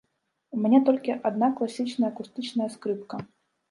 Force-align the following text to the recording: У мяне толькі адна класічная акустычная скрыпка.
У 0.57 0.61
мяне 0.63 0.79
толькі 0.87 1.15
адна 1.31 1.51
класічная 1.61 2.13
акустычная 2.13 2.69
скрыпка. 2.77 3.27